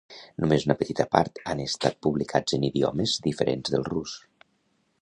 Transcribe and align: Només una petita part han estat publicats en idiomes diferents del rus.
Només 0.43 0.63
una 0.69 0.75
petita 0.79 1.05
part 1.17 1.37
han 1.53 1.61
estat 1.67 2.01
publicats 2.07 2.59
en 2.59 2.67
idiomes 2.71 3.15
diferents 3.29 3.77
del 3.77 3.89
rus. 3.93 4.19